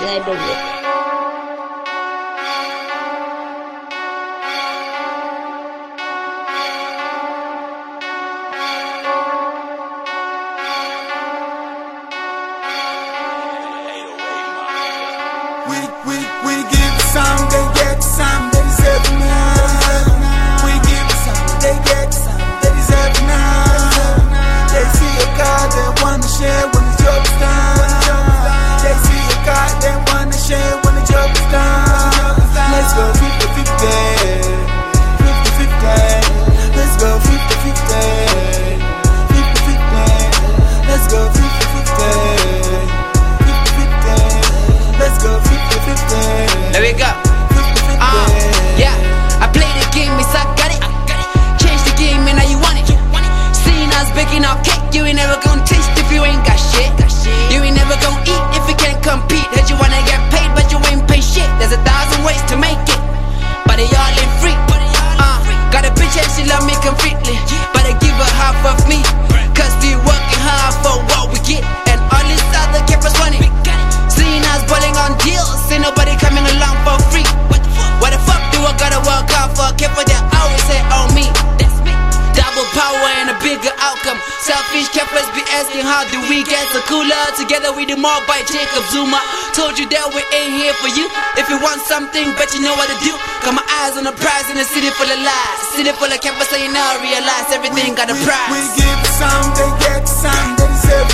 [0.00, 0.14] Know.
[15.68, 19.57] We, we, we give some, they get some, they deserve none.
[54.94, 56.92] You ain't never gonna taste if you ain't got shit.
[57.52, 59.44] You ain't never gonna eat if you can't compete.
[59.52, 61.48] Heard you wanna get paid, but you ain't pay shit.
[61.58, 63.00] There's a thousand ways to make it,
[63.66, 64.56] but they all ain't free.
[65.18, 65.38] Uh,
[65.72, 67.36] got a bitch and she love me completely,
[67.74, 69.00] but I give her half of me.
[69.52, 73.44] Cause we working hard for what we get, and all this other keep us running.
[74.08, 77.28] Seeing us balling on deals, ain't nobody coming along for free.
[78.00, 79.68] What the fuck do I gotta work out for?
[79.76, 79.90] Care
[84.78, 87.10] Selfish keepers be asking how do we get so cooler?
[87.34, 89.18] Together we more by Jacob Zuma.
[89.50, 91.10] Told you that we ain't here for you.
[91.34, 93.10] If you want something, bet you know what to do.
[93.42, 95.58] Got my eyes on the prize in a city full of lies.
[95.74, 98.78] City full of campers, so you now realize everything got a prize We price.
[98.78, 101.10] give some, they get some, they deserve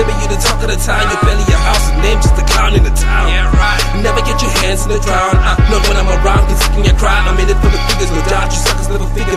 [0.00, 1.04] claiming you the talk of the town.
[1.12, 3.28] You belly your house, and name just a clown in the town.
[3.28, 3.80] Yeah, right.
[4.00, 5.36] Never get your hands in the ground.
[5.36, 8.08] Uh, Not when I'm around, sick in your crowd I'm in it for the figures,
[8.08, 8.48] no doubt.
[8.48, 9.36] You suckers never figure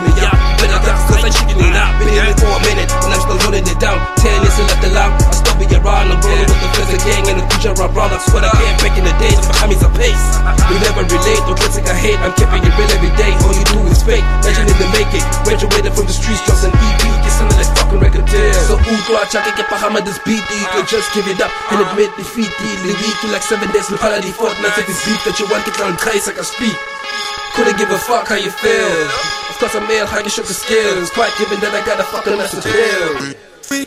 [9.96, 10.26] pace
[10.70, 12.20] We never relate, no critic I hate.
[12.20, 13.32] I'm keeping it real every day.
[13.46, 15.24] All you do is fake, legend in the making.
[15.46, 18.54] Graduated from the streets, just an EP Get something like fucking record deal.
[18.66, 20.42] So utro achake ke pagama this beat.
[20.42, 20.94] You could ah.
[20.94, 22.50] just give it up and admit defeat.
[22.84, 25.76] Lyrique you like seven days in Paladin Fortnite If it's beef that you want, get
[25.78, 26.76] down trace I can speak
[27.54, 28.90] couldn't give a fuck how you feel.
[29.48, 31.10] Of course I'm male, how you shook the skills.
[31.10, 33.34] Quite given that I got a fucking message bill.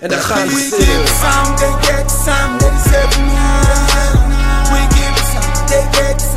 [0.01, 4.27] And I can't We give some, they get some, they deserve none.
[5.68, 6.37] They get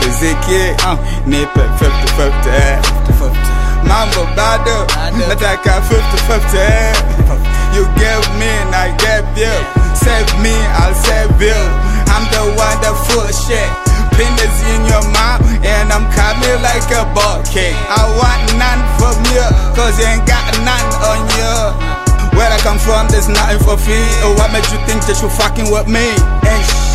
[0.00, 0.62] See the ziki.
[1.26, 3.60] Nipe 50 50.
[3.84, 4.86] Mambo bado.
[5.28, 7.20] Nataka 50 50.
[7.74, 9.54] You give me and I give you.
[9.94, 11.54] Save me, I'll save you.
[12.10, 13.70] I'm the one that full of shit.
[14.16, 17.76] Penis in your mouth and I'm coming like a ball cake.
[17.88, 19.44] I want none from you,
[19.76, 21.54] cause you ain't got none on you.
[22.36, 24.02] Where I come from, there's nothing for free.
[24.24, 26.04] Oh, what made you think that you fucking with me?
[26.42, 26.58] Hey.
[26.58, 26.89] Uh.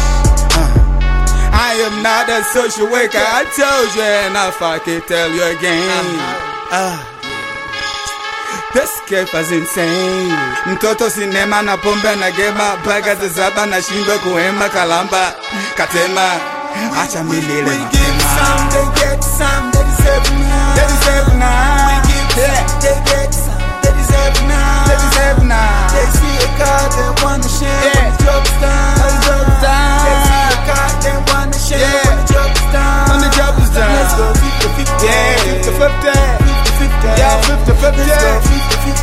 [1.58, 6.06] I am not a social worker, I told you, and I fucking tell you again.
[6.72, 6.98] Uh.
[8.74, 10.34] This cape is insane.
[10.66, 15.34] Mtoto sinema na pombe na gema mpaka zazaba na shindwa kuhema kalamba
[15.78, 16.32] katema
[17.04, 20.76] acha milele We give some, they get some, they deserve none.
[20.76, 22.15] They deserve none.